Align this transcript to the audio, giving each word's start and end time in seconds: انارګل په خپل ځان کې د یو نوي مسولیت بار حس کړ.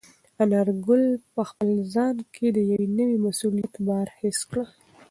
انارګل 0.43 1.03
په 1.33 1.41
خپل 1.49 1.69
ځان 1.93 2.15
کې 2.33 2.47
د 2.55 2.57
یو 2.71 2.83
نوي 2.97 3.17
مسولیت 3.27 3.73
بار 3.87 4.07
حس 4.19 4.39
کړ. 4.49 4.57